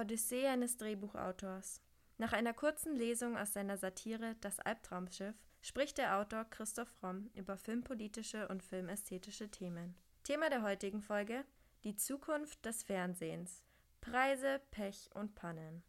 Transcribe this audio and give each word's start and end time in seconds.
Odyssee 0.00 0.46
eines 0.46 0.78
Drehbuchautors. 0.78 1.82
Nach 2.16 2.32
einer 2.32 2.54
kurzen 2.54 2.96
Lesung 2.96 3.36
aus 3.36 3.52
seiner 3.52 3.76
Satire 3.76 4.34
Das 4.40 4.58
Albtraumschiff 4.58 5.34
spricht 5.60 5.98
der 5.98 6.16
Autor 6.16 6.46
Christoph 6.46 6.90
Romm 7.02 7.28
über 7.34 7.58
filmpolitische 7.58 8.48
und 8.48 8.62
filmästhetische 8.62 9.50
Themen. 9.50 9.94
Thema 10.24 10.48
der 10.48 10.62
heutigen 10.62 11.02
Folge: 11.02 11.44
Die 11.84 11.96
Zukunft 11.96 12.64
des 12.64 12.82
Fernsehens. 12.82 13.62
Preise, 14.00 14.62
Pech 14.70 15.10
und 15.12 15.34
Pannen. 15.34 15.82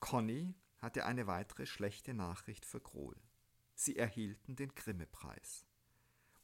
Conny 0.00 0.54
hatte 0.76 1.06
eine 1.06 1.26
weitere 1.26 1.64
schlechte 1.64 2.12
Nachricht 2.12 2.66
für 2.66 2.82
Grohl. 2.82 3.16
Sie 3.74 3.96
erhielten 3.96 4.56
den 4.56 4.74
Grimme-Preis. 4.74 5.66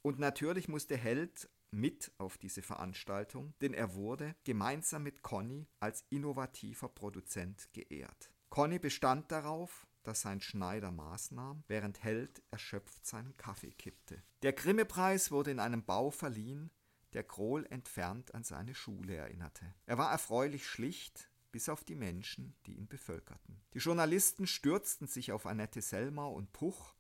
Und 0.01 0.19
natürlich 0.19 0.69
musste 0.69 0.97
Held 0.97 1.51
mit 1.73 2.13
auf 2.19 2.39
diese 2.39 2.63
Veranstaltung, 2.63 3.55
denn 3.61 3.75
er 3.75 3.95
wurde 3.95 4.37
gemeinsam 4.45 5.03
mit 5.03 5.23
Conny 5.23 5.67
als 5.81 6.05
innovativer 6.11 6.89
Produzent 6.89 7.69
geehrt. 7.73 8.31
Conny 8.51 8.79
bestand 8.79 9.33
darauf, 9.33 9.87
dass 10.03 10.23
sein 10.23 10.41
Schneider 10.41 10.91
Maß 10.91 11.31
nahm, 11.33 11.65
während 11.69 12.03
Held 12.03 12.43
erschöpft 12.51 13.07
seinen 13.07 13.37
Kaffee 13.37 13.73
kippte. 13.73 14.23
Der 14.43 14.53
Grimme-Preis 14.53 15.31
wurde 15.31 15.51
in 15.51 15.61
einem 15.61 15.85
Bau 15.85 16.11
verliehen, 16.11 16.71
der 17.13 17.25
Krohl 17.25 17.67
entfernt 17.71 18.35
an 18.35 18.43
seine 18.43 18.75
Schule 18.75 19.15
erinnerte. 19.15 19.75
Er 19.87 19.99
war 19.99 20.11
erfreulich 20.11 20.67
schlicht, 20.67 21.31
bis 21.51 21.69
auf 21.69 21.85
die 21.85 21.95
Menschen, 21.95 22.57
die 22.67 22.75
ihn 22.75 22.89
bevölkerten. 22.89 23.61
Die 23.75 23.79
Journalisten 23.79 24.47
stürzten 24.47 25.07
sich 25.07 25.33
auf 25.33 25.47
Annette 25.47 25.83
Selmar 25.83 26.33
und 26.33 26.53
Puch, 26.53 26.95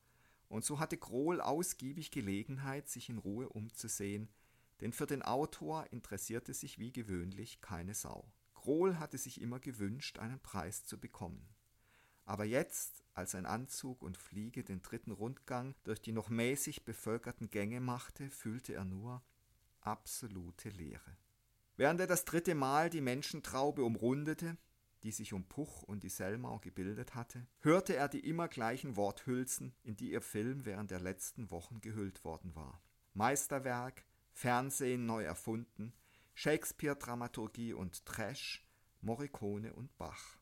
und 0.48 0.66
so 0.66 0.78
hatte 0.78 0.98
Krohl 0.98 1.40
ausgiebig 1.40 2.10
Gelegenheit, 2.10 2.86
sich 2.88 3.08
in 3.08 3.16
Ruhe 3.16 3.48
umzusehen, 3.48 4.28
denn 4.82 4.92
für 4.92 5.06
den 5.06 5.22
Autor 5.22 5.86
interessierte 5.92 6.52
sich 6.52 6.80
wie 6.80 6.92
gewöhnlich 6.92 7.60
keine 7.60 7.94
Sau. 7.94 8.30
Krohl 8.52 8.98
hatte 8.98 9.16
sich 9.16 9.40
immer 9.40 9.60
gewünscht, 9.60 10.18
einen 10.18 10.40
Preis 10.40 10.84
zu 10.84 10.98
bekommen. 10.98 11.48
Aber 12.24 12.44
jetzt, 12.44 13.04
als 13.14 13.36
ein 13.36 13.46
Anzug 13.46 14.02
und 14.02 14.18
Fliege 14.18 14.64
den 14.64 14.82
dritten 14.82 15.12
Rundgang 15.12 15.76
durch 15.84 16.00
die 16.00 16.10
noch 16.10 16.30
mäßig 16.30 16.84
bevölkerten 16.84 17.48
Gänge 17.48 17.80
machte, 17.80 18.28
fühlte 18.30 18.74
er 18.74 18.84
nur 18.84 19.22
absolute 19.80 20.70
Leere. 20.70 21.16
Während 21.76 22.00
er 22.00 22.06
das 22.08 22.24
dritte 22.24 22.56
Mal 22.56 22.90
die 22.90 23.00
Menschentraube 23.00 23.84
umrundete, 23.84 24.56
die 25.04 25.12
sich 25.12 25.32
um 25.32 25.44
Puch 25.44 25.84
und 25.84 26.02
die 26.02 26.08
Selmau 26.08 26.58
gebildet 26.58 27.14
hatte, 27.14 27.46
hörte 27.60 27.94
er 27.94 28.08
die 28.08 28.20
immer 28.28 28.48
gleichen 28.48 28.96
Worthülsen, 28.96 29.74
in 29.84 29.96
die 29.96 30.10
ihr 30.10 30.22
Film 30.22 30.64
während 30.64 30.90
der 30.90 31.00
letzten 31.00 31.50
Wochen 31.52 31.80
gehüllt 31.80 32.24
worden 32.24 32.54
war. 32.56 32.82
Meisterwerk, 33.14 34.04
Fernsehen 34.32 35.06
neu 35.06 35.22
erfunden, 35.24 35.92
Shakespeare-Dramaturgie 36.34 37.74
und 37.74 38.04
Trash, 38.06 38.66
Morricone 39.00 39.72
und 39.74 39.96
Bach. 39.98 40.38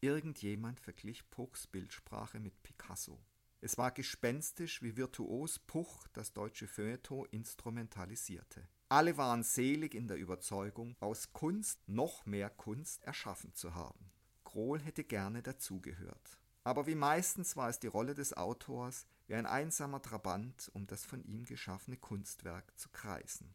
Irgendjemand 0.00 0.80
verglich 0.80 1.28
Puchs 1.30 1.66
Bildsprache 1.66 2.40
mit 2.40 2.62
Picasso. 2.62 3.20
Es 3.60 3.76
war 3.76 3.90
gespenstisch, 3.90 4.82
wie 4.82 4.96
virtuos 4.96 5.58
Puch 5.58 6.06
das 6.12 6.32
deutsche 6.32 6.68
Feuilleton 6.68 7.26
instrumentalisierte. 7.30 8.68
Alle 8.88 9.16
waren 9.16 9.42
selig 9.42 9.94
in 9.94 10.08
der 10.08 10.16
Überzeugung, 10.16 10.96
aus 11.00 11.32
Kunst 11.32 11.80
noch 11.88 12.24
mehr 12.24 12.50
Kunst 12.50 13.02
erschaffen 13.02 13.52
zu 13.54 13.74
haben. 13.74 14.12
Krohl 14.44 14.80
hätte 14.80 15.04
gerne 15.04 15.42
dazugehört. 15.42 16.40
Aber 16.68 16.86
wie 16.86 16.96
meistens 16.96 17.56
war 17.56 17.70
es 17.70 17.78
die 17.78 17.86
Rolle 17.86 18.12
des 18.12 18.36
Autors, 18.36 19.06
wie 19.26 19.34
ein 19.34 19.46
einsamer 19.46 20.02
Trabant 20.02 20.70
um 20.74 20.86
das 20.86 21.06
von 21.06 21.24
ihm 21.24 21.46
geschaffene 21.46 21.96
Kunstwerk 21.96 22.78
zu 22.78 22.90
kreisen. 22.90 23.54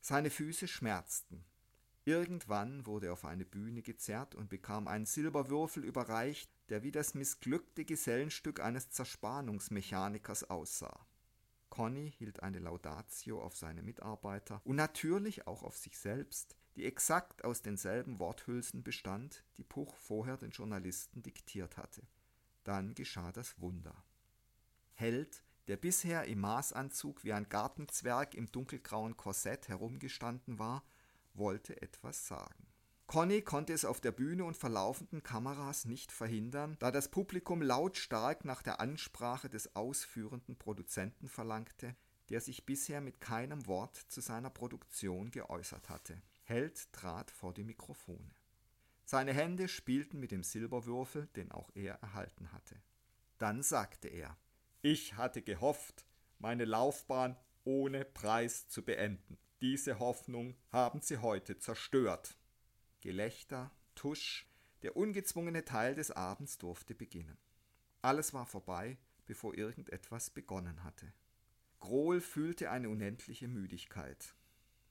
Seine 0.00 0.30
Füße 0.30 0.66
schmerzten. 0.66 1.44
Irgendwann 2.04 2.86
wurde 2.86 3.06
er 3.06 3.12
auf 3.12 3.24
eine 3.24 3.44
Bühne 3.44 3.82
gezerrt 3.82 4.34
und 4.34 4.48
bekam 4.48 4.88
einen 4.88 5.06
Silberwürfel 5.06 5.84
überreicht, 5.84 6.50
der 6.70 6.82
wie 6.82 6.90
das 6.90 7.14
missglückte 7.14 7.84
Gesellenstück 7.84 8.58
eines 8.58 8.90
Zerspannungsmechanikers 8.90 10.50
aussah. 10.50 11.06
Conny 11.68 12.10
hielt 12.10 12.42
eine 12.42 12.58
Laudatio 12.58 13.40
auf 13.40 13.54
seine 13.54 13.84
Mitarbeiter 13.84 14.60
und 14.64 14.74
natürlich 14.74 15.46
auch 15.46 15.62
auf 15.62 15.76
sich 15.76 15.96
selbst, 15.96 16.56
die 16.74 16.84
exakt 16.84 17.44
aus 17.44 17.62
denselben 17.62 18.18
Worthülsen 18.18 18.82
bestand, 18.82 19.44
die 19.56 19.62
Puch 19.62 19.94
vorher 19.94 20.36
den 20.36 20.50
Journalisten 20.50 21.22
diktiert 21.22 21.76
hatte. 21.76 22.02
Dann 22.64 22.94
geschah 22.94 23.32
das 23.32 23.60
Wunder. 23.60 24.04
Held, 24.92 25.42
der 25.68 25.76
bisher 25.76 26.24
im 26.24 26.40
Maßanzug 26.40 27.24
wie 27.24 27.32
ein 27.32 27.48
Gartenzwerg 27.48 28.34
im 28.34 28.50
dunkelgrauen 28.50 29.16
Korsett 29.16 29.68
herumgestanden 29.68 30.58
war, 30.58 30.84
wollte 31.32 31.80
etwas 31.80 32.26
sagen. 32.26 32.66
Conny 33.06 33.42
konnte 33.42 33.72
es 33.72 33.84
auf 33.84 34.00
der 34.00 34.12
Bühne 34.12 34.44
und 34.44 34.56
verlaufenden 34.56 35.24
Kameras 35.24 35.84
nicht 35.84 36.12
verhindern, 36.12 36.76
da 36.78 36.92
das 36.92 37.08
Publikum 37.08 37.60
lautstark 37.60 38.44
nach 38.44 38.62
der 38.62 38.80
Ansprache 38.80 39.48
des 39.48 39.74
ausführenden 39.74 40.56
Produzenten 40.56 41.28
verlangte, 41.28 41.96
der 42.28 42.40
sich 42.40 42.66
bisher 42.66 43.00
mit 43.00 43.20
keinem 43.20 43.66
Wort 43.66 43.96
zu 43.96 44.20
seiner 44.20 44.50
Produktion 44.50 45.32
geäußert 45.32 45.88
hatte. 45.88 46.22
Held 46.44 46.92
trat 46.92 47.32
vor 47.32 47.52
die 47.52 47.64
Mikrofone. 47.64 48.30
Seine 49.10 49.32
Hände 49.32 49.66
spielten 49.66 50.20
mit 50.20 50.30
dem 50.30 50.44
Silberwürfel, 50.44 51.26
den 51.34 51.50
auch 51.50 51.68
er 51.74 51.94
erhalten 51.94 52.52
hatte. 52.52 52.80
Dann 53.38 53.60
sagte 53.60 54.06
er 54.06 54.38
Ich 54.82 55.16
hatte 55.16 55.42
gehofft, 55.42 56.06
meine 56.38 56.64
Laufbahn 56.64 57.36
ohne 57.64 58.04
Preis 58.04 58.68
zu 58.68 58.84
beenden. 58.84 59.36
Diese 59.62 59.98
Hoffnung 59.98 60.54
haben 60.70 61.00
sie 61.00 61.18
heute 61.18 61.58
zerstört. 61.58 62.38
Gelächter, 63.00 63.72
Tusch, 63.96 64.46
der 64.82 64.96
ungezwungene 64.96 65.64
Teil 65.64 65.96
des 65.96 66.12
Abends 66.12 66.58
durfte 66.58 66.94
beginnen. 66.94 67.36
Alles 68.02 68.32
war 68.32 68.46
vorbei, 68.46 68.96
bevor 69.26 69.56
irgendetwas 69.56 70.30
begonnen 70.30 70.84
hatte. 70.84 71.12
Grohl 71.80 72.20
fühlte 72.20 72.70
eine 72.70 72.88
unendliche 72.88 73.48
Müdigkeit. 73.48 74.36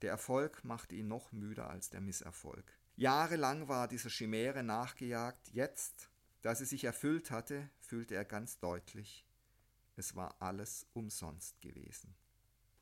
Der 0.01 0.11
Erfolg 0.11 0.65
machte 0.65 0.95
ihn 0.95 1.07
noch 1.07 1.31
müder 1.31 1.69
als 1.69 1.89
der 1.89 2.01
Misserfolg. 2.01 2.78
Jahrelang 2.99 3.69
war 3.69 3.87
dieser 3.87 4.09
Chimäre 4.09 4.61
nachgejagt, 4.61 5.53
jetzt, 5.53 6.09
da 6.41 6.53
sie 6.53 6.65
sich 6.65 6.83
erfüllt 6.83 7.31
hatte, 7.31 7.69
fühlte 7.79 8.13
er 8.13 8.25
ganz 8.25 8.59
deutlich, 8.59 9.25
es 9.95 10.17
war 10.17 10.35
alles 10.41 10.85
umsonst 10.91 11.61
gewesen. 11.61 12.13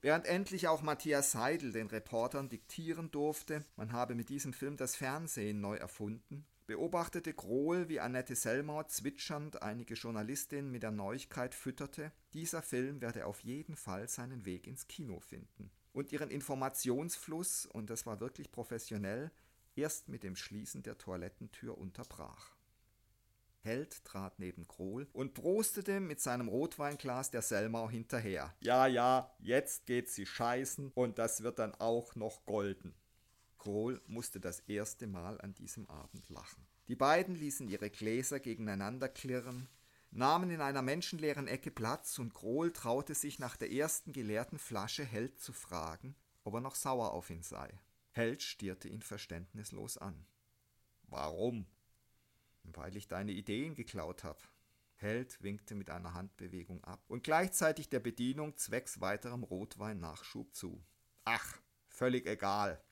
Während 0.02 0.26
endlich 0.26 0.68
auch 0.68 0.82
Matthias 0.82 1.34
Seidel 1.34 1.72
den 1.72 1.86
Reportern 1.86 2.50
diktieren 2.50 3.12
durfte, 3.12 3.64
man 3.76 3.92
habe 3.92 4.16
mit 4.16 4.30
diesem 4.30 4.54
Film 4.54 4.76
das 4.76 4.96
Fernsehen 4.96 5.62
neu 5.62 5.76
erfunden, 5.76 6.48
beobachtete 6.66 7.36
Grohl, 7.36 7.88
wie 7.88 8.00
Annette 8.00 8.36
Selmau 8.36 8.82
zwitschernd 8.86 9.62
einige 9.62 9.94
Journalistinnen 9.94 10.72
mit 10.72 10.82
der 10.82 10.90
Neuigkeit 10.90 11.54
fütterte, 11.54 12.12
dieser 12.34 12.64
Film 12.64 13.02
werde 13.02 13.28
auf 13.28 13.42
jeden 13.42 13.76
Fall 13.76 14.08
seinen 14.08 14.46
Weg 14.46 14.66
ins 14.66 14.88
Kino 14.88 15.20
finden. 15.20 15.70
Und 15.94 16.12
ihren 16.12 16.32
Informationsfluss, 16.32 17.68
und 17.68 17.92
das 17.92 18.08
war 18.08 18.20
wirklich 18.20 18.52
professionell, 18.52 19.32
erst 19.78 20.10
mit 20.10 20.24
dem 20.24 20.36
Schließen 20.36 20.84
der 20.84 20.98
Toilettentür 20.98 21.78
unterbrach. 21.78 22.56
Held 23.62 24.06
trat 24.06 24.40
neben 24.40 24.68
Krohl 24.68 25.08
und 25.12 25.34
prostete 25.34 26.00
mit 26.00 26.22
seinem 26.22 26.48
Rotweinglas 26.48 27.32
der 27.32 27.42
Selmau 27.42 27.90
hinterher. 27.90 28.54
Ja, 28.62 28.88
ja, 28.88 29.36
jetzt 29.40 29.86
geht 29.86 30.10
sie 30.10 30.26
scheißen 30.26 30.92
und 30.94 31.20
das 31.20 31.44
wird 31.44 31.60
dann 31.60 31.76
auch 31.76 32.16
noch 32.16 32.46
golden. 32.46 32.96
Krohl 33.58 34.02
musste 34.08 34.40
das 34.40 34.62
erste 34.62 35.08
Mal 35.08 35.42
an 35.42 35.54
diesem 35.54 35.90
Abend 35.90 36.30
lachen. 36.30 36.66
Die 36.88 36.96
beiden 36.96 37.36
ließen 37.36 37.68
ihre 37.68 37.90
Gläser 37.90 38.40
gegeneinander 38.40 39.10
klirren, 39.10 39.68
nahmen 40.12 40.50
in 40.52 40.62
einer 40.62 40.82
menschenleeren 40.82 41.48
Ecke 41.48 41.72
Platz 41.72 42.18
und 42.20 42.34
Krohl 42.34 42.72
traute 42.72 43.14
sich 43.14 43.40
nach 43.40 43.58
der 43.58 43.72
ersten 43.72 44.14
geleerten 44.14 44.60
Flasche 44.60 45.04
Held 45.04 45.42
zu 45.42 45.52
fragen, 45.52 46.16
ob 46.46 46.54
er 46.54 46.62
noch 46.62 46.76
sauer 46.76 47.12
auf 47.12 47.30
ihn 47.30 47.44
sei. 47.44 47.78
Held 48.18 48.42
stierte 48.42 48.90
ihn 48.90 49.04
verständnislos 49.04 50.00
an. 50.00 50.25
Warum? 51.04 51.68
weil 52.64 52.98
ich 52.98 53.08
deine 53.08 53.31
Ideen 53.31 53.75
geklaut 53.75 54.24
habe. 54.24 54.40
Held 54.96 55.42
winkte 55.44 55.75
mit 55.75 55.92
einer 55.92 56.16
Handbewegung 56.16 56.84
ab 56.84 57.02
und 57.08 57.24
gleichzeitig 57.24 57.90
der 57.90 58.00
Bedienung 58.00 58.58
zwecks 58.58 59.00
weiterem 59.00 59.44
Rotwein 59.44 60.00
Nachschub 60.00 60.54
zu. 60.56 60.84
Ach, 61.25 61.60
völlig 61.88 62.25
egal. 62.25 62.84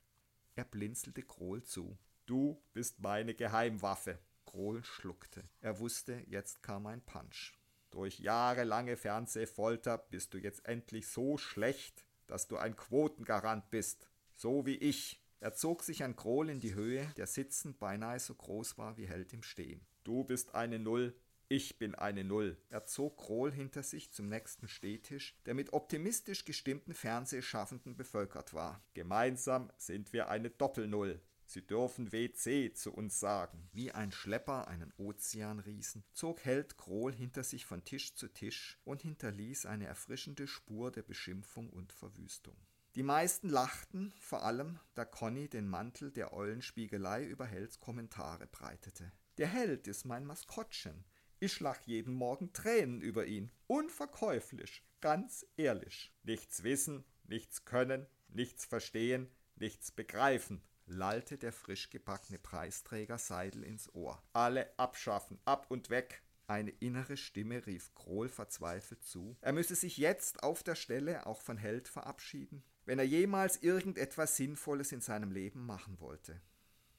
Er 0.54 0.64
blinzelte 0.64 1.24
Krohl 1.24 1.64
zu. 1.64 1.98
Du 2.28 2.64
bist 2.74 3.00
meine 3.00 3.34
Geheimwaffe. 3.34 4.20
Krohl 4.46 4.84
schluckte. 4.84 5.44
Er 5.60 5.80
wusste, 5.80 6.24
jetzt 6.28 6.62
kam 6.62 6.86
ein 6.86 7.02
Punch. 7.04 7.54
Durch 7.90 8.20
jahrelange 8.20 8.96
Fernsehfolter 8.96 9.98
bist 9.98 10.36
du 10.36 10.38
jetzt 10.38 10.66
endlich 10.66 11.08
so 11.08 11.38
schlecht, 11.38 12.06
dass 12.28 12.48
du 12.48 12.58
ein 12.58 12.76
Quotengarant 12.76 13.72
bist. 13.72 14.08
So 14.36 14.66
wie 14.66 14.76
ich. 14.76 15.22
Er 15.40 15.54
zog 15.54 15.84
sich 15.84 16.04
an 16.04 16.16
Krohl 16.16 16.50
in 16.50 16.60
die 16.60 16.74
Höhe, 16.74 17.08
der 17.18 17.28
sitzend 17.28 17.80
beinahe 17.80 18.20
so 18.20 18.34
groß 18.34 18.78
war 18.78 18.98
wie 18.98 19.08
Held 19.08 19.34
im 19.34 19.44
Stehen. 19.44 19.86
Du 20.04 20.24
bist 20.24 20.56
eine 20.56 20.80
Null, 20.80 21.16
ich 21.48 21.78
bin 21.78 21.94
eine 21.94 22.24
Null. 22.24 22.58
Er 22.70 22.86
zog 22.86 23.18
Krohl 23.18 23.52
hinter 23.52 23.84
sich 23.84 24.12
zum 24.12 24.28
nächsten 24.28 24.68
Stehtisch, 24.68 25.38
der 25.46 25.54
mit 25.54 25.74
optimistisch 25.74 26.44
gestimmten 26.44 26.96
Fernsehschaffenden 26.96 27.96
bevölkert 27.96 28.54
war. 28.56 28.84
Gemeinsam 28.96 29.72
sind 29.78 30.12
wir 30.12 30.30
eine 30.30 30.50
Doppelnull. 30.50 31.22
Sie 31.46 31.66
dürfen 31.66 32.12
WC 32.12 32.74
zu 32.74 32.92
uns 32.92 33.20
sagen. 33.20 33.70
Wie 33.72 33.92
ein 33.92 34.12
Schlepper 34.12 34.68
einen 34.68 34.92
Ozeanriesen 34.98 36.04
zog 36.12 36.44
Held 36.44 36.78
Krohl 36.78 37.14
hinter 37.14 37.44
sich 37.44 37.68
von 37.68 37.86
Tisch 37.86 38.16
zu 38.16 38.28
Tisch 38.28 38.80
und 38.84 39.04
hinterließ 39.04 39.68
eine 39.68 39.86
erfrischende 39.86 40.48
Spur 40.48 40.92
der 40.92 41.04
Beschimpfung 41.04 41.70
und 41.70 41.94
Verwüstung. 41.94 42.58
Die 42.96 43.04
meisten 43.04 43.50
lachten, 43.50 44.14
vor 44.20 44.44
allem, 44.44 44.80
da 44.94 45.04
Conny 45.04 45.50
den 45.50 45.68
Mantel 45.68 46.12
der 46.12 46.32
Eulenspiegelei 46.32 47.26
über 47.26 47.46
Helds 47.46 47.82
Kommentare 47.82 48.48
breitete. 48.48 49.12
Der 49.38 49.48
Held 49.48 49.90
ist 49.90 50.06
mein 50.06 50.26
Maskottchen. 50.26 51.04
Ich 51.42 51.60
lach 51.60 51.82
jeden 51.82 52.14
Morgen 52.14 52.54
Tränen 52.54 53.02
über 53.02 53.26
ihn. 53.26 53.52
Unverkäuflich, 53.68 54.82
ganz 55.02 55.46
ehrlich. 55.58 56.14
Nichts 56.24 56.64
wissen, 56.64 57.04
nichts 57.26 57.66
können, 57.66 58.08
nichts 58.30 58.64
verstehen, 58.64 59.30
nichts 59.58 59.92
begreifen, 59.92 60.64
lallte 60.86 61.38
der 61.38 61.52
frisch 61.52 61.90
gebackene 61.90 62.40
Preisträger 62.40 63.18
Seidel 63.18 63.64
ins 63.64 63.94
Ohr. 63.94 64.24
Alle 64.32 64.72
abschaffen, 64.80 65.38
ab 65.44 65.66
und 65.68 65.90
weg. 65.90 66.24
Eine 66.48 66.70
innere 66.70 67.18
Stimme 67.18 67.66
rief 67.66 67.94
Krohl 67.94 68.30
verzweifelt 68.30 69.04
zu. 69.04 69.36
Er 69.42 69.52
müsse 69.52 69.76
sich 69.76 69.98
jetzt 69.98 70.44
auf 70.44 70.64
der 70.64 70.76
Stelle 70.76 71.26
auch 71.26 71.42
von 71.42 71.58
Held 71.58 71.90
verabschieden, 71.90 72.64
wenn 72.86 73.00
er 73.00 73.06
jemals 73.06 73.62
irgendetwas 73.62 74.38
Sinnvolles 74.38 74.92
in 74.92 75.02
seinem 75.02 75.32
Leben 75.32 75.66
machen 75.66 76.00
wollte. 76.00 76.40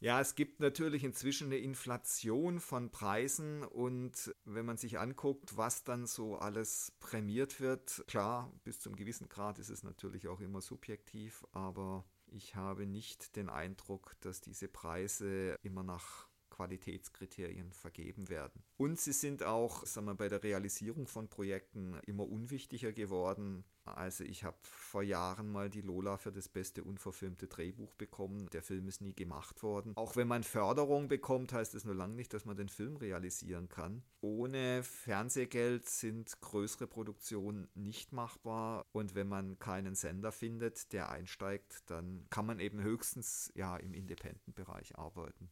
Ja, 0.00 0.20
es 0.20 0.36
gibt 0.36 0.60
natürlich 0.60 1.02
inzwischen 1.02 1.48
eine 1.48 1.58
Inflation 1.58 2.60
von 2.60 2.90
Preisen 2.90 3.64
und 3.64 4.32
wenn 4.44 4.64
man 4.64 4.76
sich 4.76 5.00
anguckt, 5.00 5.56
was 5.56 5.82
dann 5.82 6.06
so 6.06 6.36
alles 6.36 6.92
prämiert 7.00 7.60
wird, 7.60 8.04
klar, 8.06 8.52
bis 8.62 8.78
zum 8.78 8.94
gewissen 8.94 9.28
Grad 9.28 9.58
ist 9.58 9.70
es 9.70 9.82
natürlich 9.82 10.28
auch 10.28 10.40
immer 10.40 10.60
subjektiv, 10.60 11.44
aber 11.50 12.04
ich 12.26 12.54
habe 12.54 12.86
nicht 12.86 13.34
den 13.34 13.48
Eindruck, 13.48 14.14
dass 14.20 14.40
diese 14.40 14.68
Preise 14.68 15.56
immer 15.62 15.82
nach 15.82 16.28
Qualitätskriterien 16.50 17.72
vergeben 17.72 18.28
werden. 18.28 18.62
Und 18.76 19.00
sie 19.00 19.12
sind 19.12 19.42
auch 19.42 19.84
sagen 19.84 20.06
wir, 20.06 20.14
bei 20.14 20.28
der 20.28 20.42
Realisierung 20.42 21.06
von 21.06 21.28
Projekten 21.28 21.98
immer 22.06 22.28
unwichtiger 22.28 22.92
geworden. 22.92 23.64
Also 23.96 24.24
ich 24.24 24.44
habe 24.44 24.56
vor 24.62 25.02
Jahren 25.02 25.50
mal 25.50 25.70
die 25.70 25.80
Lola 25.80 26.16
für 26.16 26.32
das 26.32 26.48
beste 26.48 26.84
unverfilmte 26.84 27.46
Drehbuch 27.46 27.94
bekommen. 27.94 28.48
Der 28.50 28.62
Film 28.62 28.88
ist 28.88 29.00
nie 29.00 29.14
gemacht 29.14 29.62
worden. 29.62 29.92
Auch 29.96 30.16
wenn 30.16 30.28
man 30.28 30.42
Förderung 30.42 31.08
bekommt, 31.08 31.52
heißt 31.52 31.74
es 31.74 31.84
nur 31.84 31.94
lange 31.94 32.14
nicht, 32.14 32.32
dass 32.34 32.44
man 32.44 32.56
den 32.56 32.68
Film 32.68 32.96
realisieren 32.96 33.68
kann. 33.68 34.02
Ohne 34.20 34.82
Fernsehgeld 34.82 35.88
sind 35.88 36.40
größere 36.40 36.86
Produktionen 36.86 37.68
nicht 37.74 38.12
machbar. 38.12 38.84
Und 38.92 39.14
wenn 39.14 39.28
man 39.28 39.58
keinen 39.58 39.94
Sender 39.94 40.32
findet, 40.32 40.92
der 40.92 41.10
einsteigt, 41.10 41.90
dann 41.90 42.26
kann 42.30 42.46
man 42.46 42.60
eben 42.60 42.82
höchstens 42.82 43.52
ja 43.54 43.76
im 43.76 43.94
Independent-Bereich 43.94 44.98
arbeiten. 44.98 45.50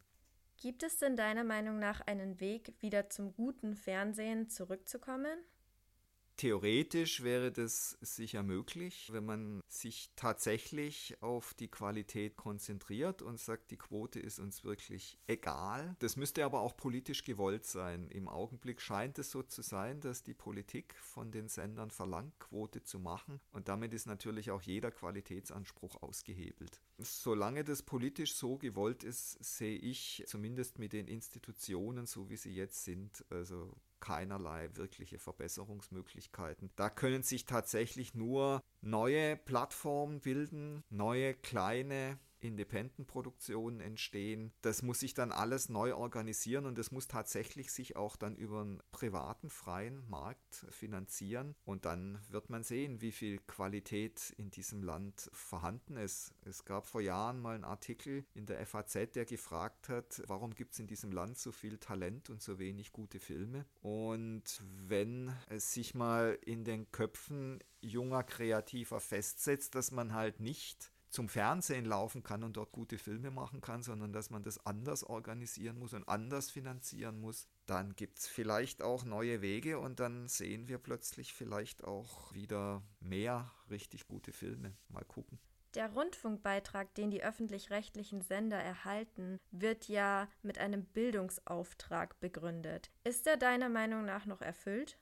Gibt 0.59 0.83
es 0.83 0.99
denn 0.99 1.17
deiner 1.17 1.45
Meinung 1.45 1.79
nach 1.79 2.01
einen 2.01 2.41
Weg, 2.41 2.75
wieder 2.81 3.11
zum 3.11 3.35
guten 3.35 3.77
Fernsehen 3.77 4.49
zurückzukommen? 4.49 5.39
Theoretisch 6.37 7.23
wäre 7.23 7.51
das 7.51 7.97
sicher 8.03 8.43
möglich, 8.43 9.09
wenn 9.11 9.25
man 9.25 9.63
sich 9.69 10.11
tatsächlich 10.17 11.17
auf 11.23 11.55
die 11.55 11.69
Qualität 11.69 12.37
konzentriert 12.37 13.23
und 13.23 13.41
sagt, 13.41 13.71
die 13.71 13.79
Quote 13.79 14.21
ist 14.21 14.39
uns 14.39 14.63
wirklich 14.63 15.19
egal. 15.27 15.97
Das 16.01 16.17
müsste 16.17 16.45
aber 16.45 16.61
auch 16.61 16.77
politisch 16.77 17.25
gewollt 17.25 17.65
sein. 17.65 18.09
Im 18.11 18.29
Augenblick 18.29 18.83
scheint 18.83 19.19
es 19.19 19.31
so 19.31 19.43
zu 19.43 19.63
sein, 19.63 20.01
dass 20.01 20.25
die 20.25 20.35
Politik 20.35 20.95
von 20.97 21.33
den 21.33 21.49
Sendern 21.49 21.91
verlangt, 21.91 22.39
Quote 22.39 22.83
zu 22.83 22.99
machen 22.99 23.41
und 23.53 23.69
damit 23.69 23.95
ist 23.95 24.07
natürlich 24.07 24.51
auch 24.51 24.61
jeder 24.61 24.91
Qualitätsanspruch 24.91 26.03
ausgehebelt. 26.03 26.83
Solange 26.99 27.65
das 27.65 27.83
politisch 27.83 28.35
so 28.35 28.59
gewollt 28.59 29.05
ist, 29.05 29.43
sehe 29.43 29.79
ich 29.79 30.23
zumindest 30.27 30.79
mit 30.79 30.93
den 30.93 31.09
Institutionen, 31.09 32.07
so 32.07 32.29
wie 32.29 32.37
sie 32.37 32.55
jetzt 32.55 32.85
sind, 32.85 33.25
also 33.31 33.75
keinerlei 34.07 34.71
wirkliche 34.75 35.19
Verbesserungsmöglichkeiten. 35.19 36.71
Da 36.77 36.91
können 36.91 37.25
sich 37.25 37.45
tatsächlich 37.45 38.15
nur 38.15 38.63
neue 38.81 39.37
Plattformen 39.37 40.21
bilden, 40.21 40.85
neue 40.91 41.35
kleine 41.35 42.17
Independent-Produktionen 42.47 43.81
entstehen. 43.81 44.53
Das 44.63 44.83
muss 44.83 45.01
sich 45.01 45.15
dann 45.15 45.33
alles 45.33 45.69
neu 45.69 45.95
organisieren 45.95 46.67
und 46.67 46.79
es 46.79 46.91
muss 46.91 47.09
tatsächlich 47.09 47.73
sich 47.73 47.97
auch 47.97 48.17
dann 48.17 48.37
über 48.37 48.61
einen 48.61 48.83
privaten, 48.93 49.51
freien 49.51 50.09
Markt 50.09 50.67
finanzieren. 50.71 51.55
Und 51.65 51.85
dann 51.85 52.19
wird 52.31 52.51
man 52.51 52.63
sehen, 52.63 53.01
wie 53.01 53.13
viel 53.13 53.39
Qualität 53.39 54.35
in 54.37 54.51
diesem 54.51 54.83
Land 54.83 55.31
vorhanden 55.33 55.97
ist. 55.97 56.33
Es 56.45 56.65
gab 56.65 56.87
vor 56.87 57.01
Jahren 57.01 57.41
mal 57.41 57.55
einen 57.55 57.65
Artikel 57.65 58.25
in 58.35 58.47
der 58.47 58.65
FAZ, 58.67 59.13
der 59.15 59.25
gefragt 59.25 59.89
hat, 59.89 60.23
warum 60.27 60.55
gibt 60.55 60.73
es 60.73 60.79
in 60.79 60.87
diesem 60.87 61.13
Land 61.13 61.39
so 61.39 61.53
viel 61.53 61.79
Talent 61.79 62.31
und 62.31 62.43
so 62.43 62.59
wenig 62.59 62.93
gute 62.93 63.21
Filme. 63.21 63.67
Und 63.83 64.63
wenn 64.87 65.33
es 65.49 65.73
sich 65.73 65.95
mal 65.95 66.39
in 66.45 66.65
den 66.65 66.91
Köpfen 66.93 67.59
junger 67.81 68.23
Kreativer 68.23 69.01
festsetzt, 69.01 69.75
dass 69.75 69.91
man 69.91 70.13
halt 70.13 70.41
nicht 70.41 70.93
zum 71.17 71.31
Fernsehen 71.31 71.87
laufen 71.87 72.23
kann 72.23 72.45
und 72.45 72.59
dort 72.59 72.73
gute 72.73 72.99
Filme 72.99 73.31
machen 73.31 73.63
kann, 73.63 73.83
sondern 73.83 74.13
dass 74.13 74.29
man 74.29 74.43
das 74.43 74.67
anders 74.67 75.03
organisieren 75.03 75.79
muss 75.79 75.95
und 75.95 76.07
anders 76.07 76.51
finanzieren 76.51 77.19
muss, 77.19 77.49
dann 77.65 77.97
gibt 77.97 78.19
es 78.19 78.27
vielleicht 78.27 78.83
auch 78.83 79.03
neue 79.07 79.41
Wege 79.41 79.79
und 79.79 79.99
dann 79.99 80.29
sehen 80.29 80.69
wir 80.69 80.77
plötzlich 80.77 81.33
vielleicht 81.33 81.85
auch 81.85 82.35
wieder 82.35 82.83
mehr 83.01 83.51
richtig 83.71 84.09
gute 84.09 84.31
Filme. 84.31 84.77
Mal 84.91 85.07
gucken. 85.07 85.39
Der 85.75 85.91
Rundfunkbeitrag, 85.91 86.95
den 86.95 87.11
die 87.11 87.23
öffentlich-rechtlichen 87.23 88.21
Sender 88.21 88.59
erhalten, 88.59 89.41
wird 89.51 89.89
ja 89.89 90.29
mit 90.43 90.59
einem 90.59 90.85
Bildungsauftrag 90.85 92.21
begründet. 92.21 92.91
Ist 93.05 93.27
er 93.27 93.39
deiner 93.39 93.71
Meinung 93.71 94.05
nach 94.05 94.27
noch 94.27 94.43
erfüllt? 94.43 94.99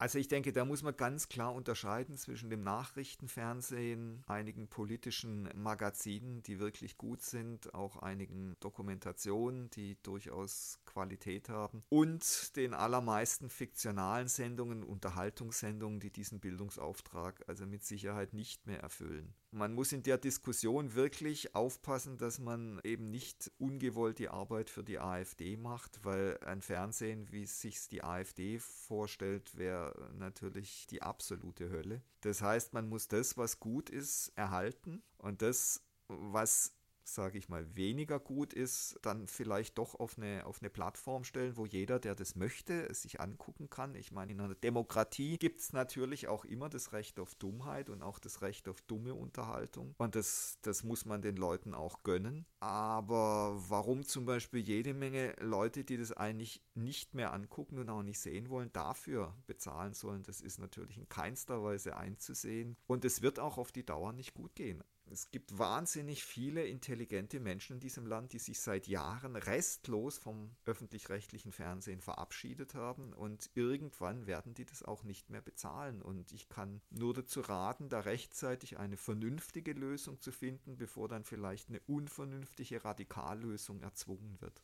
Also 0.00 0.18
ich 0.18 0.28
denke, 0.28 0.50
da 0.54 0.64
muss 0.64 0.82
man 0.82 0.96
ganz 0.96 1.28
klar 1.28 1.54
unterscheiden 1.54 2.16
zwischen 2.16 2.48
dem 2.48 2.62
Nachrichtenfernsehen, 2.62 4.24
einigen 4.26 4.66
politischen 4.66 5.50
Magazinen, 5.54 6.42
die 6.42 6.58
wirklich 6.58 6.96
gut 6.96 7.20
sind, 7.20 7.74
auch 7.74 7.98
einigen 7.98 8.56
Dokumentationen, 8.60 9.68
die 9.68 9.98
durchaus 10.02 10.78
Qualität 10.90 11.48
haben, 11.48 11.82
und 11.88 12.56
den 12.56 12.74
allermeisten 12.74 13.48
fiktionalen 13.48 14.28
Sendungen, 14.28 14.82
Unterhaltungssendungen, 14.82 16.00
die 16.00 16.10
diesen 16.10 16.40
Bildungsauftrag 16.40 17.42
also 17.46 17.66
mit 17.66 17.84
Sicherheit 17.84 18.34
nicht 18.34 18.66
mehr 18.66 18.80
erfüllen. 18.80 19.34
Man 19.52 19.74
muss 19.74 19.92
in 19.92 20.02
der 20.02 20.18
Diskussion 20.18 20.94
wirklich 20.94 21.54
aufpassen, 21.54 22.18
dass 22.18 22.38
man 22.38 22.80
eben 22.84 23.10
nicht 23.10 23.50
ungewollt 23.58 24.18
die 24.18 24.28
Arbeit 24.28 24.70
für 24.70 24.84
die 24.84 24.98
AfD 24.98 25.56
macht, 25.56 26.04
weil 26.04 26.38
ein 26.44 26.62
Fernsehen, 26.62 27.30
wie 27.32 27.42
es 27.42 27.60
sich 27.60 27.88
die 27.88 28.04
AfD 28.04 28.58
vorstellt, 28.58 29.56
wäre 29.56 30.10
natürlich 30.14 30.86
die 30.88 31.02
absolute 31.02 31.70
Hölle. 31.70 32.02
Das 32.20 32.42
heißt, 32.42 32.74
man 32.74 32.88
muss 32.88 33.08
das, 33.08 33.36
was 33.36 33.60
gut 33.60 33.90
ist, 33.90 34.32
erhalten 34.36 35.02
und 35.18 35.42
das, 35.42 35.82
was 36.08 36.74
sage 37.14 37.38
ich 37.38 37.48
mal, 37.48 37.76
weniger 37.76 38.18
gut 38.18 38.52
ist, 38.52 38.98
dann 39.02 39.26
vielleicht 39.26 39.78
doch 39.78 39.94
auf 39.94 40.16
eine, 40.16 40.46
auf 40.46 40.60
eine 40.60 40.70
Plattform 40.70 41.24
stellen, 41.24 41.56
wo 41.56 41.66
jeder, 41.66 41.98
der 41.98 42.14
das 42.14 42.36
möchte, 42.36 42.88
es 42.88 43.02
sich 43.02 43.20
angucken 43.20 43.70
kann. 43.70 43.94
Ich 43.94 44.12
meine, 44.12 44.32
in 44.32 44.40
einer 44.40 44.54
Demokratie 44.54 45.38
gibt 45.38 45.60
es 45.60 45.72
natürlich 45.72 46.28
auch 46.28 46.44
immer 46.44 46.68
das 46.68 46.92
Recht 46.92 47.20
auf 47.20 47.34
Dummheit 47.34 47.90
und 47.90 48.02
auch 48.02 48.18
das 48.18 48.42
Recht 48.42 48.68
auf 48.68 48.80
dumme 48.82 49.14
Unterhaltung. 49.14 49.94
Und 49.98 50.14
das, 50.14 50.58
das 50.62 50.84
muss 50.84 51.04
man 51.04 51.22
den 51.22 51.36
Leuten 51.36 51.74
auch 51.74 52.02
gönnen. 52.02 52.46
Aber 52.60 53.56
warum 53.68 54.04
zum 54.04 54.26
Beispiel 54.26 54.60
jede 54.60 54.94
Menge 54.94 55.34
Leute, 55.40 55.84
die 55.84 55.96
das 55.96 56.12
eigentlich 56.12 56.62
nicht 56.74 57.14
mehr 57.14 57.32
angucken 57.32 57.78
und 57.78 57.88
auch 57.88 58.02
nicht 58.02 58.18
sehen 58.18 58.48
wollen, 58.50 58.72
dafür 58.72 59.34
bezahlen 59.46 59.94
sollen, 59.94 60.22
das 60.22 60.40
ist 60.40 60.58
natürlich 60.58 60.98
in 60.98 61.08
keinster 61.08 61.62
Weise 61.62 61.96
einzusehen. 61.96 62.76
Und 62.86 63.04
es 63.04 63.22
wird 63.22 63.38
auch 63.38 63.58
auf 63.58 63.72
die 63.72 63.84
Dauer 63.84 64.12
nicht 64.12 64.34
gut 64.34 64.54
gehen. 64.54 64.82
Es 65.12 65.32
gibt 65.32 65.58
wahnsinnig 65.58 66.24
viele 66.24 66.64
intelligente 66.64 67.40
Menschen 67.40 67.74
in 67.74 67.80
diesem 67.80 68.06
Land, 68.06 68.32
die 68.32 68.38
sich 68.38 68.60
seit 68.60 68.86
Jahren 68.86 69.34
restlos 69.34 70.18
vom 70.18 70.54
öffentlich-rechtlichen 70.66 71.50
Fernsehen 71.50 72.00
verabschiedet 72.00 72.74
haben 72.74 73.12
und 73.12 73.50
irgendwann 73.54 74.26
werden 74.26 74.54
die 74.54 74.64
das 74.64 74.84
auch 74.84 75.02
nicht 75.02 75.28
mehr 75.28 75.40
bezahlen. 75.40 76.00
Und 76.00 76.30
ich 76.30 76.48
kann 76.48 76.80
nur 76.90 77.12
dazu 77.12 77.40
raten, 77.40 77.88
da 77.88 78.00
rechtzeitig 78.00 78.78
eine 78.78 78.96
vernünftige 78.96 79.72
Lösung 79.72 80.20
zu 80.20 80.30
finden, 80.30 80.76
bevor 80.76 81.08
dann 81.08 81.24
vielleicht 81.24 81.70
eine 81.70 81.80
unvernünftige 81.88 82.84
Radikallösung 82.84 83.80
erzwungen 83.80 84.40
wird. 84.40 84.62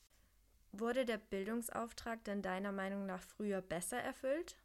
Wurde 0.71 1.05
der 1.05 1.19
Bildungsauftrag 1.19 2.23
denn 2.25 2.43
deiner 2.43 2.71
Meinung 2.71 3.05
nach 3.07 3.23
früher 3.23 3.63
besser 3.63 3.99
erfüllt? 3.99 4.57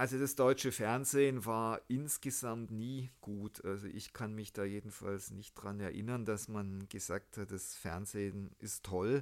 Also 0.00 0.18
das 0.18 0.34
deutsche 0.34 0.72
Fernsehen 0.72 1.44
war 1.44 1.82
insgesamt 1.88 2.70
nie 2.70 3.10
gut. 3.20 3.62
Also 3.66 3.86
ich 3.86 4.14
kann 4.14 4.34
mich 4.34 4.50
da 4.50 4.64
jedenfalls 4.64 5.30
nicht 5.30 5.52
dran 5.52 5.78
erinnern, 5.78 6.24
dass 6.24 6.48
man 6.48 6.88
gesagt 6.88 7.36
hat, 7.36 7.52
das 7.52 7.74
Fernsehen 7.74 8.50
ist 8.60 8.82
toll. 8.82 9.20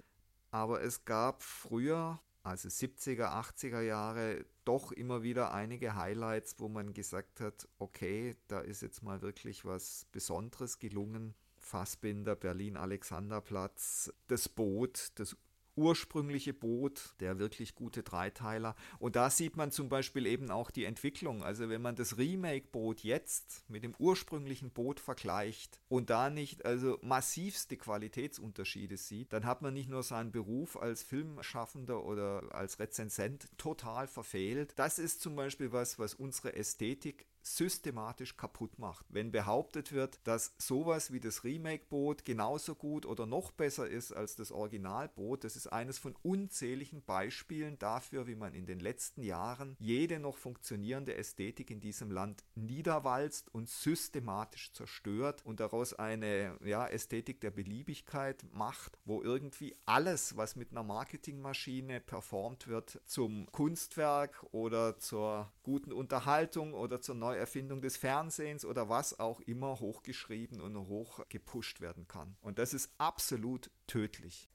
Aber 0.52 0.80
es 0.80 1.04
gab 1.04 1.42
früher, 1.42 2.20
also 2.44 2.68
70er, 2.68 3.24
80er 3.24 3.80
Jahre, 3.80 4.46
doch 4.64 4.92
immer 4.92 5.24
wieder 5.24 5.52
einige 5.52 5.96
Highlights, 5.96 6.54
wo 6.58 6.68
man 6.68 6.94
gesagt 6.94 7.40
hat, 7.40 7.66
okay, 7.80 8.36
da 8.46 8.60
ist 8.60 8.80
jetzt 8.80 9.02
mal 9.02 9.20
wirklich 9.20 9.64
was 9.64 10.06
Besonderes 10.12 10.78
gelungen. 10.78 11.34
Fassbinder, 11.56 12.36
Berlin, 12.36 12.76
Alexanderplatz, 12.76 14.12
das 14.28 14.48
Boot, 14.48 15.08
das 15.16 15.36
ursprüngliche 15.78 16.52
Boot, 16.52 17.14
der 17.20 17.38
wirklich 17.38 17.76
gute 17.76 18.02
Dreiteiler. 18.02 18.74
Und 18.98 19.14
da 19.14 19.30
sieht 19.30 19.56
man 19.56 19.70
zum 19.70 19.88
Beispiel 19.88 20.26
eben 20.26 20.50
auch 20.50 20.72
die 20.72 20.84
Entwicklung. 20.84 21.44
Also 21.44 21.68
wenn 21.68 21.80
man 21.80 21.94
das 21.94 22.18
Remake-Boot 22.18 23.00
jetzt 23.04 23.64
mit 23.68 23.84
dem 23.84 23.94
ursprünglichen 23.98 24.70
Boot 24.70 24.98
vergleicht 24.98 25.80
und 25.88 26.10
da 26.10 26.30
nicht 26.30 26.66
also 26.66 26.98
massivste 27.02 27.76
Qualitätsunterschiede 27.76 28.96
sieht, 28.96 29.32
dann 29.32 29.46
hat 29.46 29.62
man 29.62 29.72
nicht 29.72 29.88
nur 29.88 30.02
seinen 30.02 30.32
Beruf 30.32 30.76
als 30.76 31.04
Filmschaffender 31.04 32.04
oder 32.04 32.42
als 32.52 32.80
Rezensent 32.80 33.48
total 33.56 34.08
verfehlt. 34.08 34.72
Das 34.76 34.98
ist 34.98 35.20
zum 35.20 35.36
Beispiel 35.36 35.70
was, 35.70 35.98
was 35.98 36.14
unsere 36.14 36.56
Ästhetik 36.56 37.26
systematisch 37.56 38.36
kaputt 38.36 38.78
macht. 38.78 39.06
Wenn 39.08 39.32
behauptet 39.32 39.92
wird, 39.92 40.20
dass 40.24 40.54
sowas 40.58 41.12
wie 41.12 41.20
das 41.20 41.44
Remake-Boot 41.44 42.24
genauso 42.24 42.74
gut 42.74 43.06
oder 43.06 43.26
noch 43.26 43.50
besser 43.50 43.88
ist 43.88 44.12
als 44.12 44.36
das 44.36 44.52
Originalboot, 44.52 45.44
das 45.44 45.56
ist 45.56 45.68
eines 45.68 45.98
von 45.98 46.14
unzähligen 46.22 47.02
Beispielen 47.02 47.78
dafür, 47.78 48.26
wie 48.26 48.34
man 48.34 48.54
in 48.54 48.66
den 48.66 48.80
letzten 48.80 49.22
Jahren 49.22 49.76
jede 49.78 50.18
noch 50.18 50.36
funktionierende 50.36 51.14
Ästhetik 51.14 51.70
in 51.70 51.80
diesem 51.80 52.10
Land 52.10 52.44
niederwalzt 52.54 53.52
und 53.54 53.68
systematisch 53.68 54.72
zerstört 54.72 55.44
und 55.44 55.60
daraus 55.60 55.94
eine 55.94 56.56
ja, 56.64 56.86
Ästhetik 56.86 57.40
der 57.40 57.50
Beliebigkeit 57.50 58.44
macht, 58.52 58.98
wo 59.04 59.22
irgendwie 59.22 59.74
alles, 59.86 60.36
was 60.36 60.56
mit 60.56 60.72
einer 60.72 60.82
Marketingmaschine 60.82 62.00
performt 62.00 62.68
wird, 62.68 63.00
zum 63.04 63.50
Kunstwerk 63.52 64.44
oder 64.52 64.98
zur 64.98 65.50
guten 65.62 65.92
Unterhaltung 65.92 66.74
oder 66.74 67.00
zur 67.00 67.14
neuen 67.14 67.37
Neuerfindung 67.38 67.80
des 67.80 67.96
Fernsehens 67.96 68.64
oder 68.64 68.88
was 68.88 69.20
auch 69.20 69.40
immer 69.40 69.78
hochgeschrieben 69.78 70.60
und 70.60 70.76
hochgepusht 70.76 71.80
werden 71.80 72.08
kann. 72.08 72.36
Und 72.40 72.58
das 72.58 72.74
ist 72.74 72.92
absolut 72.98 73.70
tödlich. 73.86 74.50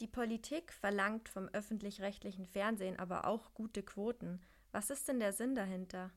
Die 0.00 0.08
Politik 0.08 0.72
verlangt 0.72 1.28
vom 1.28 1.48
öffentlich-rechtlichen 1.48 2.46
Fernsehen 2.46 2.98
aber 2.98 3.26
auch 3.26 3.54
gute 3.54 3.82
Quoten. 3.82 4.42
Was 4.72 4.90
ist 4.90 5.08
denn 5.08 5.20
der 5.20 5.32
Sinn 5.32 5.54
dahinter? 5.54 6.10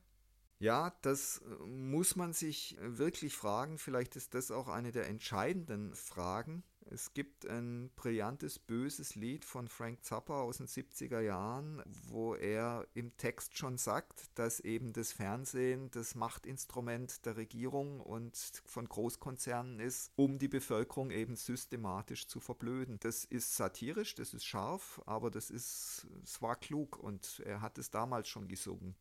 Ja, 0.58 0.92
das 1.02 1.38
äh, 1.38 1.64
muss 1.64 2.16
man 2.16 2.32
sich 2.32 2.76
wirklich 2.80 3.34
fragen. 3.34 3.78
Vielleicht 3.78 4.16
ist 4.16 4.34
das 4.34 4.50
auch 4.50 4.68
eine 4.68 4.90
der 4.90 5.06
entscheidenden 5.06 5.94
Fragen. 5.94 6.64
Es 6.86 7.14
gibt 7.14 7.46
ein 7.46 7.90
brillantes, 7.94 8.58
böses 8.58 9.14
Lied 9.14 9.44
von 9.44 9.68
Frank 9.68 10.04
Zappa 10.04 10.40
aus 10.40 10.56
den 10.56 10.66
70er 10.66 11.20
Jahren, 11.20 11.82
wo 12.08 12.34
er 12.34 12.86
im 12.94 13.16
Text 13.16 13.56
schon 13.56 13.78
sagt, 13.78 14.30
dass 14.36 14.60
eben 14.60 14.92
das 14.92 15.12
Fernsehen 15.12 15.90
das 15.92 16.14
Machtinstrument 16.14 17.24
der 17.26 17.36
Regierung 17.36 18.00
und 18.00 18.36
von 18.64 18.88
Großkonzernen 18.88 19.78
ist, 19.78 20.10
um 20.16 20.38
die 20.38 20.48
Bevölkerung 20.48 21.10
eben 21.10 21.36
systematisch 21.36 22.26
zu 22.26 22.40
verblöden. 22.40 22.98
Das 23.00 23.24
ist 23.24 23.54
satirisch, 23.56 24.14
das 24.14 24.34
ist 24.34 24.44
scharf, 24.44 25.00
aber 25.06 25.30
das 25.30 25.50
ist, 25.50 26.06
es 26.24 26.42
war 26.42 26.56
klug 26.56 26.98
und 26.98 27.40
er 27.44 27.60
hat 27.60 27.78
es 27.78 27.90
damals 27.90 28.28
schon 28.28 28.48
gesungen. 28.48 28.96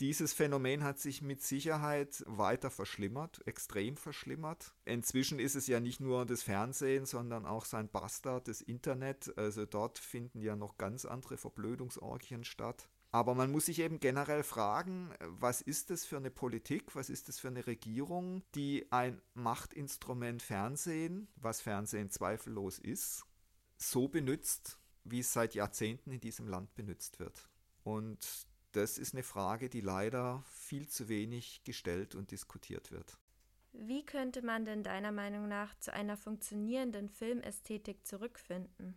Dieses 0.00 0.32
Phänomen 0.32 0.82
hat 0.82 0.98
sich 0.98 1.22
mit 1.22 1.40
Sicherheit 1.40 2.24
weiter 2.26 2.70
verschlimmert, 2.70 3.46
extrem 3.46 3.96
verschlimmert. 3.96 4.74
Inzwischen 4.84 5.38
ist 5.38 5.54
es 5.54 5.68
ja 5.68 5.78
nicht 5.78 6.00
nur 6.00 6.26
das 6.26 6.42
Fernsehen, 6.42 7.06
sondern 7.06 7.46
auch 7.46 7.64
sein 7.64 7.88
Bastard, 7.88 8.48
das 8.48 8.60
Internet. 8.60 9.36
Also 9.38 9.66
dort 9.66 9.98
finden 9.98 10.40
ja 10.40 10.56
noch 10.56 10.78
ganz 10.78 11.04
andere 11.04 11.36
Verblödungsorgien 11.36 12.42
statt. 12.42 12.88
Aber 13.12 13.36
man 13.36 13.52
muss 13.52 13.66
sich 13.66 13.78
eben 13.78 14.00
generell 14.00 14.42
fragen, 14.42 15.14
was 15.20 15.60
ist 15.60 15.90
das 15.90 16.04
für 16.04 16.16
eine 16.16 16.32
Politik, 16.32 16.96
was 16.96 17.08
ist 17.08 17.28
das 17.28 17.38
für 17.38 17.46
eine 17.46 17.64
Regierung, 17.64 18.42
die 18.56 18.90
ein 18.90 19.22
Machtinstrument 19.34 20.42
Fernsehen, 20.42 21.28
was 21.36 21.60
Fernsehen 21.60 22.10
zweifellos 22.10 22.80
ist, 22.80 23.24
so 23.76 24.08
benutzt, 24.08 24.80
wie 25.04 25.20
es 25.20 25.32
seit 25.32 25.54
Jahrzehnten 25.54 26.10
in 26.10 26.20
diesem 26.20 26.48
Land 26.48 26.74
benutzt 26.74 27.20
wird. 27.20 27.48
Und 27.84 28.48
das 28.76 28.98
ist 28.98 29.14
eine 29.14 29.22
Frage, 29.22 29.68
die 29.68 29.80
leider 29.80 30.42
viel 30.50 30.88
zu 30.88 31.08
wenig 31.08 31.62
gestellt 31.64 32.14
und 32.14 32.30
diskutiert 32.30 32.90
wird. 32.90 33.18
Wie 33.72 34.04
könnte 34.04 34.42
man 34.42 34.64
denn 34.64 34.82
deiner 34.82 35.12
Meinung 35.12 35.48
nach 35.48 35.78
zu 35.80 35.92
einer 35.92 36.16
funktionierenden 36.16 37.08
Filmästhetik 37.08 38.06
zurückfinden? 38.06 38.96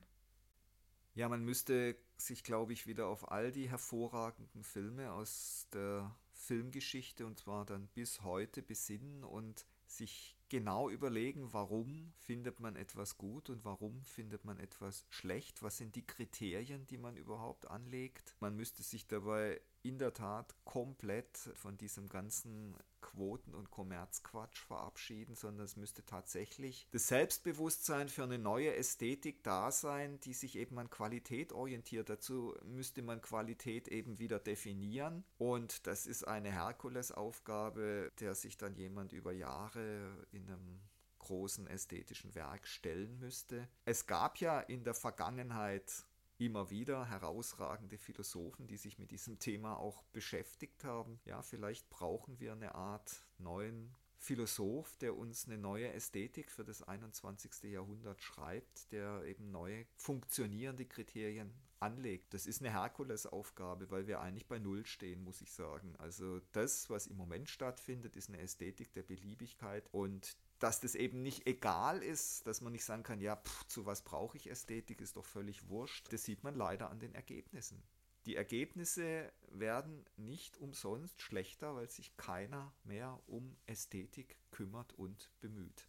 Ja, 1.15 1.29
man 1.29 1.43
müsste 1.43 1.97
sich, 2.17 2.43
glaube 2.43 2.73
ich, 2.73 2.85
wieder 2.85 3.07
auf 3.07 3.31
all 3.31 3.51
die 3.51 3.69
hervorragenden 3.69 4.63
Filme 4.63 5.11
aus 5.11 5.67
der 5.73 6.15
Filmgeschichte 6.33 7.25
und 7.25 7.39
zwar 7.39 7.65
dann 7.65 7.87
bis 7.87 8.21
heute 8.21 8.61
besinnen 8.61 9.23
und 9.23 9.65
sich 9.87 10.36
genau 10.49 10.89
überlegen, 10.89 11.53
warum 11.53 12.13
findet 12.17 12.59
man 12.59 12.75
etwas 12.75 13.17
gut 13.17 13.49
und 13.49 13.65
warum 13.65 14.03
findet 14.03 14.45
man 14.45 14.59
etwas 14.59 15.05
schlecht, 15.09 15.63
was 15.63 15.77
sind 15.77 15.95
die 15.95 16.05
Kriterien, 16.05 16.85
die 16.87 16.97
man 16.97 17.17
überhaupt 17.17 17.69
anlegt. 17.69 18.35
Man 18.39 18.55
müsste 18.55 18.83
sich 18.83 19.07
dabei 19.07 19.61
in 19.83 19.97
der 19.97 20.13
Tat 20.13 20.55
komplett 20.65 21.37
von 21.55 21.77
diesem 21.77 22.09
ganzen 22.09 22.75
Quoten- 23.01 23.55
und 23.55 23.71
Kommerzquatsch 23.71 24.59
verabschieden, 24.59 25.35
sondern 25.35 25.65
es 25.65 25.77
müsste 25.77 26.05
tatsächlich 26.05 26.87
das 26.91 27.07
Selbstbewusstsein 27.07 28.09
für 28.09 28.23
eine 28.23 28.37
neue 28.37 28.75
Ästhetik 28.75 29.43
da 29.43 29.71
sein, 29.71 30.19
die 30.21 30.33
sich 30.33 30.57
eben 30.57 30.77
an 30.79 30.89
Qualität 30.89 31.53
orientiert. 31.53 32.09
Dazu 32.09 32.55
müsste 32.63 33.01
man 33.01 33.21
Qualität 33.21 33.87
eben 33.87 34.19
wieder 34.19 34.39
definieren 34.39 35.23
und 35.37 35.87
das 35.87 36.05
ist 36.05 36.27
eine 36.27 36.51
Herkulesaufgabe, 36.51 38.11
der 38.19 38.35
sich 38.35 38.57
dann 38.57 38.75
jemand 38.75 39.13
über 39.13 39.31
Jahre 39.31 40.27
in 40.31 40.47
einem 40.47 40.81
großen 41.19 41.67
ästhetischen 41.67 42.35
Werk 42.35 42.67
stellen 42.67 43.19
müsste. 43.19 43.67
Es 43.85 44.07
gab 44.07 44.37
ja 44.39 44.59
in 44.61 44.83
der 44.83 44.93
Vergangenheit 44.93 46.05
immer 46.37 46.69
wieder 46.69 47.09
herausragende 47.09 47.97
Philosophen, 47.97 48.67
die 48.67 48.77
sich 48.77 48.99
mit 48.99 49.11
diesem 49.11 49.39
Thema 49.39 49.77
auch 49.77 50.03
beschäftigt 50.13 50.83
haben. 50.83 51.19
Ja, 51.25 51.41
vielleicht 51.41 51.89
brauchen 51.89 52.39
wir 52.39 52.51
eine 52.53 52.75
Art 52.75 53.23
neuen 53.37 53.95
Philosoph, 54.17 54.97
der 54.97 55.15
uns 55.15 55.45
eine 55.45 55.57
neue 55.57 55.91
Ästhetik 55.93 56.51
für 56.51 56.63
das 56.63 56.81
21. 56.81 57.71
Jahrhundert 57.71 58.21
schreibt, 58.21 58.91
der 58.91 59.23
eben 59.23 59.51
neue 59.51 59.85
funktionierende 59.95 60.85
Kriterien 60.85 61.53
anlegt. 61.79 62.33
Das 62.33 62.45
ist 62.45 62.61
eine 62.61 62.71
Herkulesaufgabe, 62.71 63.89
weil 63.91 64.07
wir 64.07 64.19
eigentlich 64.19 64.47
bei 64.47 64.59
Null 64.59 64.85
stehen, 64.85 65.23
muss 65.23 65.41
ich 65.41 65.51
sagen. 65.51 65.95
Also 65.97 66.39
das, 66.51 66.89
was 66.89 67.07
im 67.07 67.17
Moment 67.17 67.49
stattfindet, 67.49 68.15
ist 68.15 68.29
eine 68.29 68.39
Ästhetik 68.39 68.93
der 68.93 69.03
Beliebigkeit 69.03 69.87
und 69.91 70.37
dass 70.59 70.81
das 70.81 70.95
eben 70.95 71.21
nicht 71.21 71.45
egal 71.47 72.01
ist, 72.01 72.47
dass 72.47 72.61
man 72.61 72.73
nicht 72.73 72.85
sagen 72.85 73.03
kann, 73.03 73.21
ja, 73.21 73.35
pff, 73.35 73.67
zu 73.67 73.85
was 73.85 74.03
brauche 74.03 74.37
ich 74.37 74.49
Ästhetik, 74.49 75.01
ist 75.01 75.15
doch 75.15 75.25
völlig 75.25 75.67
wurscht. 75.69 76.11
Das 76.11 76.23
sieht 76.23 76.43
man 76.43 76.55
leider 76.55 76.89
an 76.89 76.99
den 76.99 77.13
Ergebnissen. 77.13 77.83
Die 78.25 78.35
Ergebnisse 78.35 79.31
werden 79.51 80.03
nicht 80.17 80.57
umsonst 80.57 81.21
schlechter, 81.21 81.75
weil 81.75 81.89
sich 81.89 82.17
keiner 82.17 82.73
mehr 82.83 83.21
um 83.27 83.55
Ästhetik 83.67 84.37
kümmert 84.51 84.91
und 84.93 85.31
bemüht. 85.39 85.87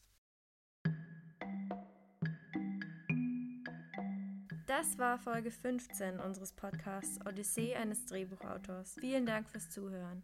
Das 4.69 4.99
war 4.99 5.17
Folge 5.17 5.51
15 5.51 6.21
unseres 6.21 6.53
Podcasts 6.53 7.19
Odyssee 7.25 7.75
eines 7.75 8.05
Drehbuchautors. 8.05 8.97
Vielen 9.01 9.25
Dank 9.25 9.49
fürs 9.49 9.71
Zuhören. 9.71 10.23